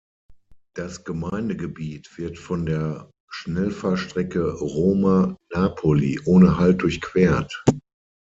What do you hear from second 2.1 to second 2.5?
wird